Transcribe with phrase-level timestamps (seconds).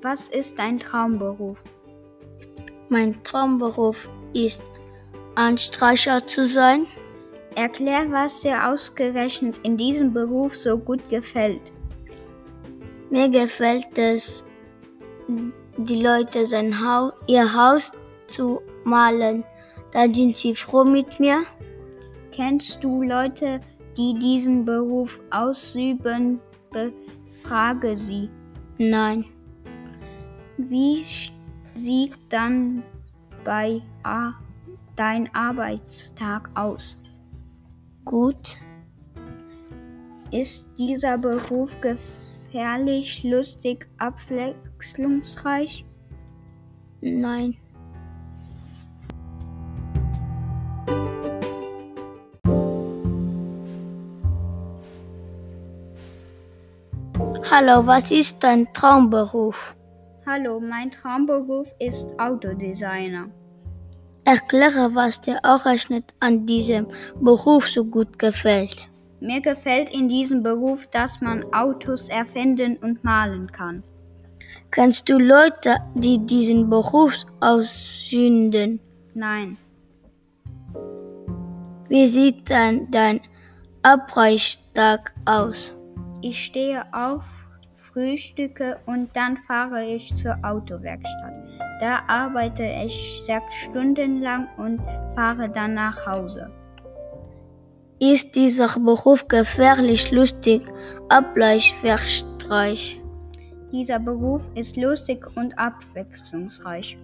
[0.00, 1.62] Was ist dein Traumberuf?
[2.88, 4.62] Mein Traumberuf ist,
[5.34, 6.86] Anstreicher zu sein.
[7.54, 11.72] Erklär, was dir ausgerechnet in diesem Beruf so gut gefällt.
[13.10, 14.44] Mir gefällt es,
[15.76, 17.92] die Leute sein Haus, ihr Haus
[18.26, 19.44] zu malen.
[19.92, 21.44] Da sind sie froh mit mir.
[22.32, 23.60] Kennst du Leute,
[23.96, 26.40] die diesen Beruf ausüben?
[26.70, 28.30] Befrage sie.
[28.78, 29.26] Nein,
[30.68, 31.02] Wie
[31.74, 32.82] sieht dann
[33.44, 34.32] bei A
[34.96, 36.98] dein Arbeitstag aus?
[38.04, 38.56] gut,
[40.30, 45.84] Ist dieser Beruf gefährlich, lustig, abwechslungsreich?
[47.00, 47.56] nein.
[57.50, 59.74] Hallo, was ist dein Traumberuf?
[60.26, 63.28] Hallo, mein Traumberuf ist Autodesigner.
[64.24, 66.86] Erkläre, was dir ausgerechnet an diesem
[67.20, 68.88] Beruf so gut gefällt.
[69.20, 73.82] Mir gefällt in diesem Beruf, dass man Autos erfinden und malen kann.
[74.70, 78.80] Kennst du Leute, die diesen Beruf ausüben?
[79.14, 79.58] Nein,
[81.88, 83.20] Wie sieht dann dein
[83.82, 85.72] Abreichtag aus?
[86.22, 87.24] ich stehe auf,
[87.92, 91.34] frühstücke und dann fahre ich zur Autowerkstatt.
[91.80, 94.80] Da arbeite ich sechs Stunden lang und
[95.14, 96.50] fahre dann nach Hause.
[97.98, 100.62] Ist dieser Beruf gefährlich, lustig,
[101.08, 103.00] abwechslungsreich?
[103.70, 106.96] Dieser Beruf ist lustig und abwechslungsreich.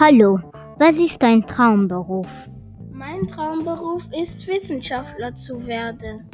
[0.00, 0.38] Hallo,
[0.78, 2.48] was ist dein Traumberuf?
[2.92, 6.24] Mein Traumberuf ist, Wissenschaftler zu werden.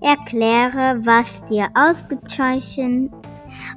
[0.00, 3.12] Erkläre, was dir ausgezeichnet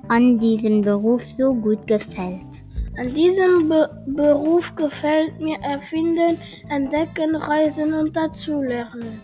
[0.08, 2.64] an diesem Beruf so gut gefällt.
[2.98, 6.38] An diesem Be Beruf gefällt mir Erfinden,
[6.70, 9.22] Entdecken, Reisen und dazulernen.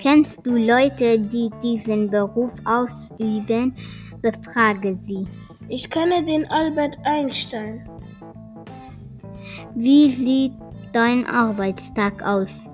[0.00, 3.76] Kennst du Leute, die diesen Beruf ausüben?
[4.20, 5.24] Befrage sie.
[5.68, 7.88] Ich kenne den Albert Einstein.
[9.76, 10.52] Wie sieht
[10.92, 12.68] dein Arbeitstag aus?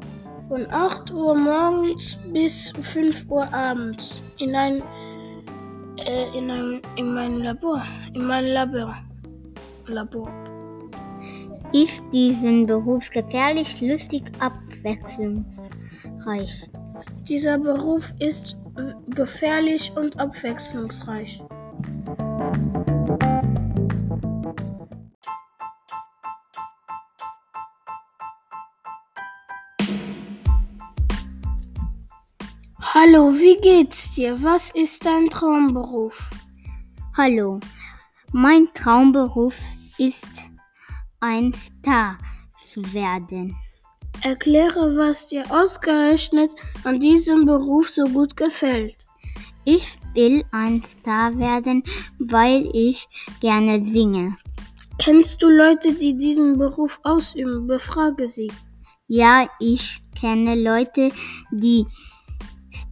[0.48, 4.82] Von 8 Uhr morgens bis 5 Uhr abends in ein,
[5.96, 8.94] äh, in ein, in mein Labor, in mein Labor,
[9.86, 10.30] Labor.
[11.72, 16.68] Ist diesen Beruf gefährlich, lustig, abwechslungsreich?
[17.26, 21.42] Dieser Beruf ist äh, gefährlich und abwechslungsreich.
[33.02, 34.42] Hallo, wie geht's dir?
[34.42, 36.28] Was ist dein Traumberuf?
[37.16, 37.58] Hallo,
[38.30, 39.56] mein Traumberuf
[39.96, 40.50] ist,
[41.18, 42.18] ein Star
[42.60, 43.56] zu werden.
[44.20, 46.50] Erkläre, was dir ausgerechnet
[46.84, 48.98] an diesem Beruf so gut gefällt.
[49.64, 51.82] Ich will ein Star werden,
[52.18, 53.08] weil ich
[53.40, 54.36] gerne singe.
[54.98, 57.66] Kennst du Leute, die diesen Beruf ausüben?
[57.66, 58.52] Befrage sie.
[59.08, 61.10] Ja, ich kenne Leute,
[61.50, 61.86] die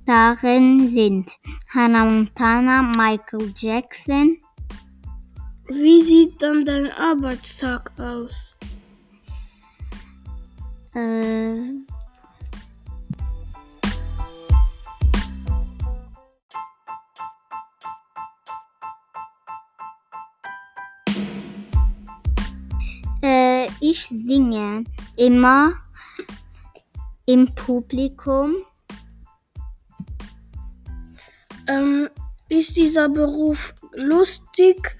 [0.09, 1.39] Starren sind.
[1.75, 4.39] Hannah Montana, Michael Jackson.
[5.67, 8.57] Wie sieht dann dein Arbeitstag aus?
[10.95, 11.59] Äh,
[23.21, 24.85] äh, ich singe
[25.19, 25.75] immer
[27.27, 28.55] im Publikum.
[32.59, 34.97] Ist dieser Beruf lustig,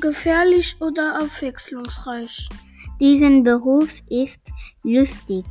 [0.00, 2.48] gefährlich oder abwechslungsreich?
[3.00, 4.40] Diesen Beruf ist
[4.82, 5.44] lustig.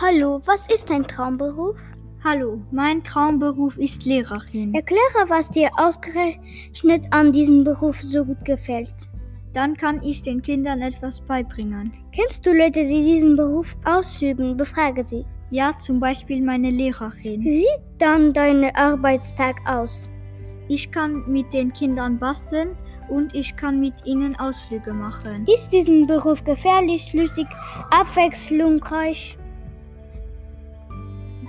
[0.00, 1.76] Hallo, was ist dein Traumberuf?
[2.24, 4.72] Hallo, mein Traumberuf ist Lehrerin.
[4.72, 8.94] Erkläre, was dir ausgerechnet an diesem Beruf so gut gefällt.
[9.56, 11.90] Dann kann ich den Kindern etwas beibringen.
[12.12, 14.54] Kennst du Leute, die diesen Beruf ausüben?
[14.54, 15.24] Befrage sie.
[15.48, 17.42] Ja, zum Beispiel meine Lehrerin.
[17.42, 20.10] Wie sieht dann dein Arbeitstag aus?
[20.68, 22.76] Ich kann mit den Kindern basteln
[23.08, 25.46] und ich kann mit ihnen Ausflüge machen.
[25.46, 27.46] Ist diesen Beruf gefährlich, lustig,
[27.90, 29.38] abwechslungsreich?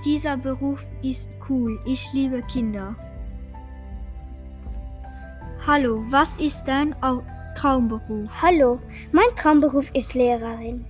[0.06, 1.78] Dieser Beruf ist cool.
[1.84, 2.96] Ich liebe Kinder.
[5.66, 6.94] Hallo, was ist dein
[7.58, 8.30] Traumberuf?
[8.40, 8.78] Hallo,
[9.10, 10.84] mein Traumberuf ist Lehrerin.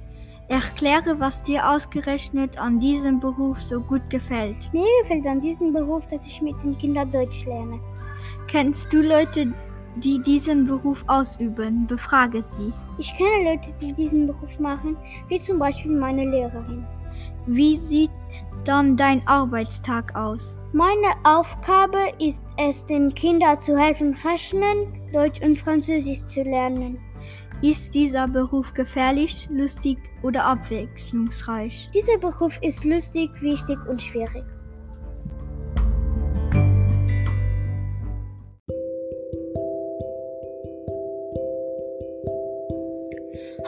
[0.48, 4.70] Erkläre, was dir ausgerechnet an diesem Beruf so gut gefällt.
[4.74, 7.80] Mir gefällt an diesem Beruf, dass ich mit den Kindern Deutsch lerne.
[8.48, 9.50] Kennst du Leute,
[9.96, 11.86] die diesen Beruf ausüben?
[11.86, 12.70] Befrage sie.
[12.98, 14.94] Ich kenne Leute, die diesen Beruf machen,
[15.28, 16.84] wie zum Beispiel meine Lehrerin.
[17.46, 18.10] Wie sieht
[18.64, 20.58] dann dein Arbeitstag aus?
[20.74, 26.98] Meine Aufgabe ist es, den Kindern zu helfen, Rechnen, Deutsch und Französisch zu lernen.
[27.62, 31.90] Ist dieser Beruf gefährlich, lustig oder abwechslungsreich?
[31.94, 34.44] Dieser Beruf ist lustig, wichtig und schwierig.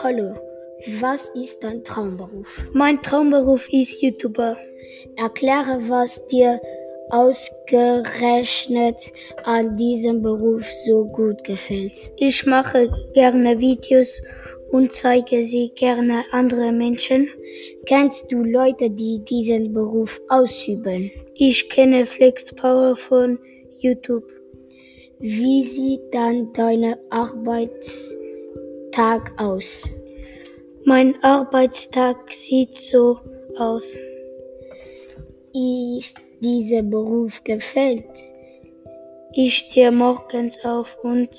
[0.03, 0.35] Hallo,
[1.01, 2.71] was ist dein Traumberuf?
[2.73, 4.57] Mein Traumberuf ist YouTuber.
[5.17, 6.61] Erkläre, was dir
[7.11, 9.13] ausgerechnet
[9.45, 12.13] an diesem Beruf so gut gefällt.
[12.17, 14.23] Ich mache gerne Videos
[14.71, 17.29] und zeige sie gerne anderen Menschen.
[17.87, 21.11] Kennst du Leute, die diesen Beruf ausüben?
[21.35, 23.41] Ich kenne Flex Power von
[23.79, 24.31] YouTube.
[25.19, 28.19] Wie sieht dann dein Arbeitstag
[29.39, 29.83] aus?
[30.85, 33.19] Mein Arbeitstag sieht so
[33.57, 33.99] aus.
[35.53, 38.19] Ist dieser Beruf gefällt?
[39.33, 41.31] Ich stehe morgens auf und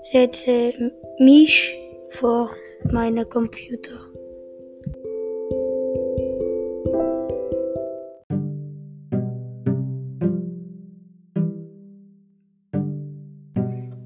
[0.00, 1.76] setze mich
[2.10, 2.50] vor
[2.90, 3.98] meinen Computer.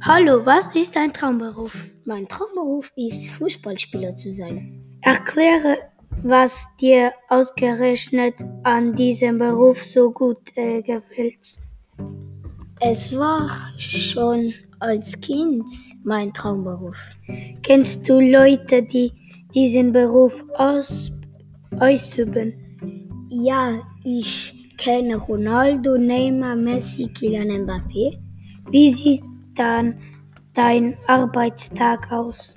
[0.00, 1.84] Hallo, was ist dein Traumberuf?
[2.04, 4.82] Mein Traumberuf ist Fußballspieler zu sein.
[5.02, 5.76] Erkläre,
[6.22, 11.58] was dir ausgerechnet an diesem Beruf so gut äh, gefällt.
[12.80, 15.68] Es war schon als Kind
[16.04, 16.96] mein Traumberuf.
[17.62, 19.12] Kennst du Leute, die
[19.54, 21.12] diesen Beruf aus,
[21.78, 22.54] ausüben?
[23.28, 28.18] Ja, ich kenne Ronaldo, Neymar, Messi, Kylian Mbappé.
[28.70, 29.22] Wie sieht
[29.54, 29.98] dann
[30.54, 32.54] dein Arbeitstag aus?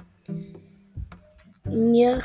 [1.65, 2.19] Mir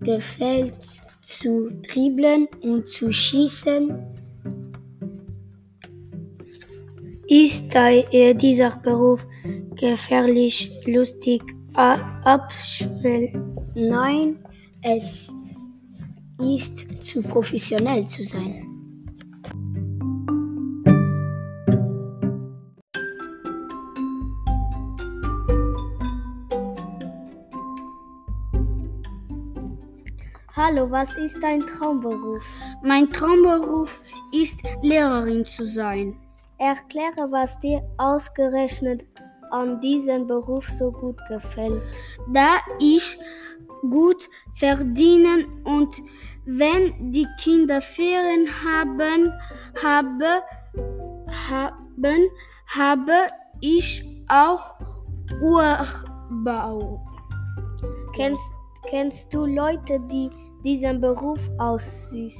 [0.00, 3.98] gefällt zu dribbeln und zu schießen.
[7.28, 7.74] Ist
[8.34, 9.26] dieser Beruf
[9.78, 11.42] gefährlich, lustig,
[11.74, 13.32] abschwell?
[13.74, 14.38] Nein,
[14.82, 15.32] es
[16.38, 18.67] ist zu professionell zu sein.
[30.78, 32.44] Hallo, was ist dein Traumberuf?
[32.84, 36.16] Mein Traumberuf ist Lehrerin zu sein.
[36.58, 39.04] Erkläre, was dir ausgerechnet
[39.50, 41.82] an diesem Beruf so gut gefällt.
[42.32, 43.18] Da ich
[43.90, 46.00] gut verdienen und
[46.46, 49.32] wenn die Kinder Ferien haben,
[49.82, 50.44] habe,
[51.50, 52.30] haben,
[52.68, 53.12] habe
[53.60, 54.76] ich auch
[55.42, 57.04] Urbau.
[58.14, 58.52] Kennst,
[58.88, 60.30] kennst du Leute, die
[60.64, 62.32] diesen Beruf ausüben?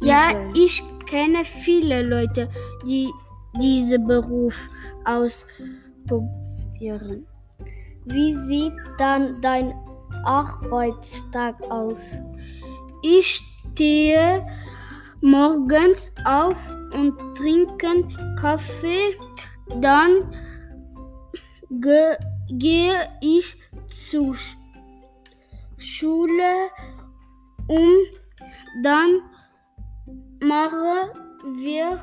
[0.00, 2.48] Ja, ich kenne viele Leute,
[2.86, 3.10] die
[3.60, 4.68] diesen Beruf
[5.04, 7.26] ausprobieren.
[8.04, 9.72] Wie sieht dann dein
[10.24, 12.20] Arbeitstag aus?
[13.02, 13.40] Ich
[13.72, 14.46] stehe
[15.20, 18.06] morgens auf und trinke
[18.38, 19.16] Kaffee,
[19.80, 20.34] dann
[21.70, 22.16] ge
[22.50, 23.56] gehe ich
[23.88, 24.56] zur Sch-
[25.78, 26.68] Schule
[27.68, 28.06] und
[28.82, 29.20] dann
[30.40, 31.10] machen
[31.56, 31.98] wir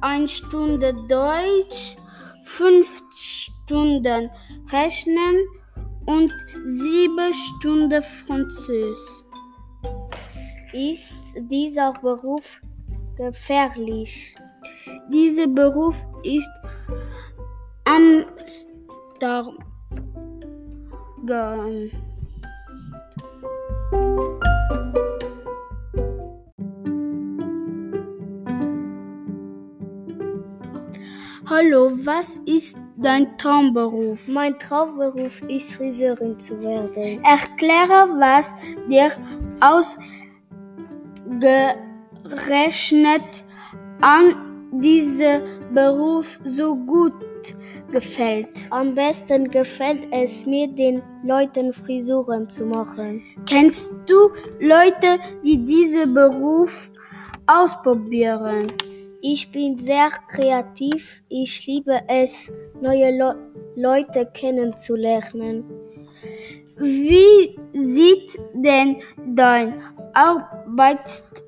[0.00, 1.96] eine Stunde Deutsch,
[2.44, 4.30] fünf Stunden
[4.70, 5.46] Rechnen
[6.06, 6.30] und
[6.64, 9.24] sieben Stunden Französisch.
[10.72, 12.60] Ist dieser Beruf
[13.16, 14.34] gefährlich?
[15.10, 16.50] Dieser Beruf ist
[17.84, 19.58] Amsterdam.
[31.56, 34.26] Hallo, was ist dein Traumberuf?
[34.26, 37.22] Mein Traumberuf ist Friseurin zu werden.
[37.22, 38.52] Erkläre, was
[38.90, 39.12] dir
[42.40, 43.44] ausgerechnet
[44.00, 44.34] an
[44.72, 45.42] diesem
[45.72, 47.14] Beruf so gut
[47.92, 48.66] gefällt.
[48.70, 53.22] Am besten gefällt es mir, den Leuten Frisuren zu machen.
[53.46, 56.90] Kennst du Leute, die diesen Beruf
[57.46, 58.72] ausprobieren?
[59.26, 61.22] Ich bin sehr kreativ.
[61.30, 62.52] Ich liebe es,
[62.82, 63.34] neue Le
[63.74, 65.64] Leute kennenzulernen.
[66.76, 68.96] Wie sieht denn
[69.34, 69.80] dein
[70.12, 71.42] Arbeitstag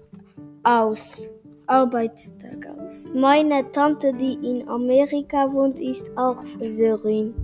[0.63, 1.29] aus?
[1.67, 3.11] Arbeitstag aus.
[3.15, 7.35] Meine Tante, die in Amerika wohnt, ist auch Friseurin.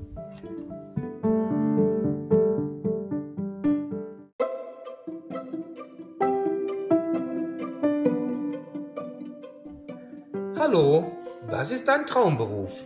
[11.62, 12.82] Was ist dein Traumberuf?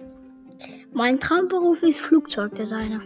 [0.93, 3.01] Mein Traumberuf ist Flugzeugdesigner.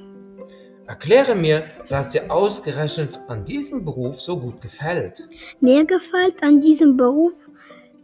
[0.89, 5.29] Erkläre mir, was dir ausgerechnet an diesem Beruf so gut gefällt.
[5.61, 7.35] Mir gefällt an diesem Beruf,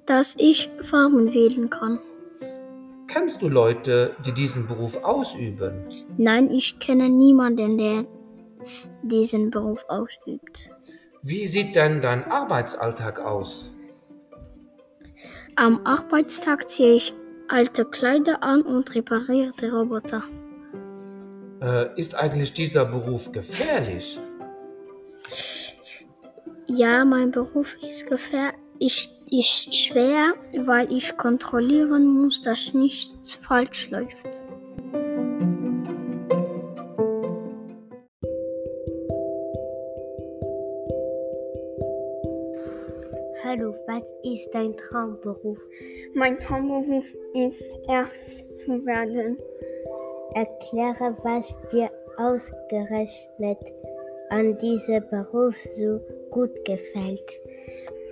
[0.07, 1.99] dass ich Farben wählen kann.
[3.09, 5.89] Kennst du Leute, die diesen Beruf ausüben?
[6.17, 8.07] Nein, ich kenne niemanden, der
[9.03, 10.71] diesen Beruf ausübt.
[11.21, 13.73] Wie sieht denn dein Arbeitsalltag aus?
[15.57, 17.13] Am Arbeitstag ziehe ich
[17.49, 20.23] alte Kleider an und repariere die Roboter.
[21.63, 24.19] Äh, ist eigentlich dieser Beruf gefährlich?
[26.67, 30.35] Ja, mein Beruf ist, gefähr ist, ist schwer,
[30.65, 34.43] weil ich kontrollieren muss, dass nichts falsch läuft.
[44.35, 45.59] Ist dein Traumberuf?
[46.15, 47.05] Mein Traumberuf
[47.35, 49.39] ist, Arzt zu werden.
[50.35, 53.59] Erkläre, was dir ausgerechnet
[54.31, 57.41] an diesem Beruf so gut gefällt.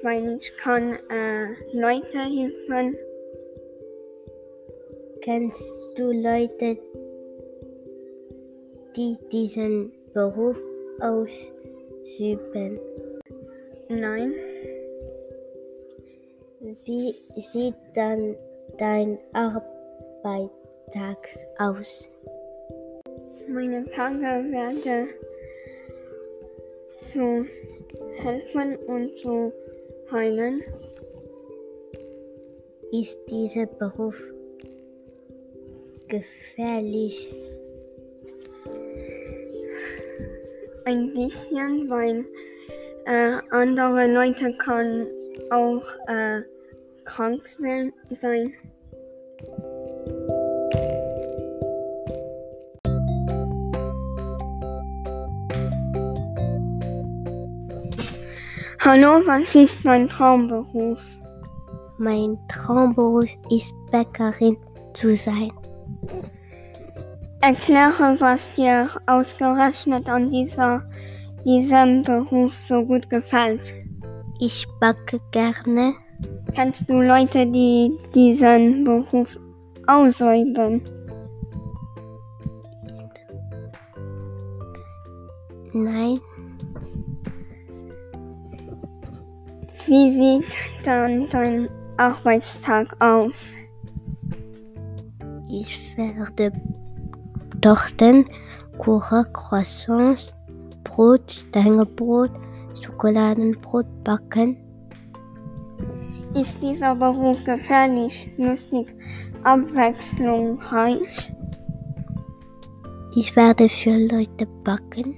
[0.04, 2.96] weil ich kann äh, Leute helfen.
[5.22, 6.76] Kennst du Leute,
[8.94, 10.62] die diesen Beruf
[11.00, 12.78] ausüben?
[13.88, 14.34] Nein,
[16.84, 17.14] Wie
[17.52, 18.36] sieht dann
[18.78, 21.28] dein Arbeitstag
[21.58, 22.10] aus?
[23.54, 25.08] meine Tage werde
[27.00, 27.46] zu
[28.16, 29.52] helfen und zu
[30.10, 30.62] heilen.
[32.90, 34.20] Ist dieser Beruf
[36.08, 37.32] gefährlich?
[40.84, 42.24] Ein bisschen, weil
[43.06, 45.06] äh, andere Leute kann
[45.50, 46.42] auch äh,
[47.04, 47.92] krank sein.
[58.80, 61.02] Hallo, was ist dein Traumberuf?
[61.96, 64.58] Mein Traumberuf ist Bäckerin
[64.92, 65.50] zu sein.
[67.40, 70.86] Erkläre, was dir ausgerechnet an dieser,
[71.44, 73.74] diesem Beruf so gut gefällt.
[74.38, 75.94] Ich backe gerne.
[76.54, 79.38] Kennst du Leute, die diesen Beruf
[79.86, 80.82] ausüben?
[85.72, 86.20] Nein,
[89.86, 93.34] Wie sieht dann dein Arbeitstag aus?
[95.50, 96.52] ich werde
[97.60, 98.24] Torten,
[98.78, 100.32] Kuchen, Croissants,
[100.84, 102.30] Brot, Stängebrot,
[102.80, 104.56] Schokoladenbrot backen.
[106.34, 108.92] Ist dieser Beruf gefährlich, lustig,
[109.44, 111.32] abwechslungsreich?
[113.14, 115.14] Ich werde für Leute backen.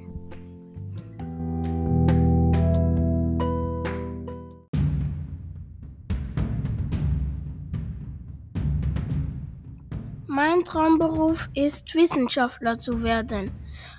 [10.27, 13.51] Mein Traumberuf ist Wissenschaftler zu werden.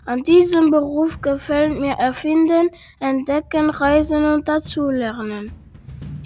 [0.05, 2.69] An diesem Beruf gefällt mir Erfinden,
[2.99, 5.51] Entdecken, Reisen und dazulernen.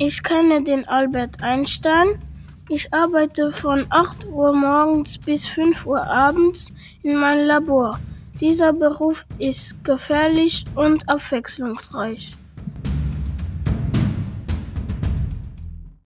[0.03, 2.17] Ich kenne den Albert Einstein.
[2.70, 8.00] Ich arbeite von 8 Uhr morgens bis 5 Uhr abends in meinem Labor.
[8.39, 12.36] Dieser Beruf ist gefährlich und abwechslungsreich.